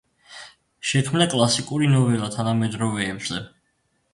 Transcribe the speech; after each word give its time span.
შექმნა 0.91 1.27
კლასიკური 1.35 1.91
ნოველა 1.91 2.31
თანამედროვეებზე. 2.37 3.45